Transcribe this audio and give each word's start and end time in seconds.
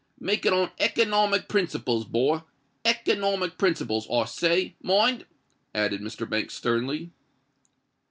Make 0.19 0.47
it 0.47 0.51
on 0.53 0.71
economic 0.79 1.47
principles, 1.47 2.05
boy—economic 2.05 3.59
principles, 3.59 4.07
I 4.11 4.25
say, 4.25 4.75
mind!" 4.81 5.27
added 5.75 6.01
Mr. 6.01 6.27
Banks, 6.27 6.55
sternly. 6.55 7.11